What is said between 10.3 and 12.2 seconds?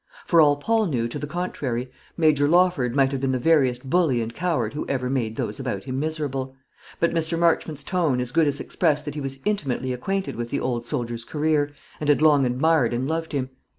with the old soldier's career, and had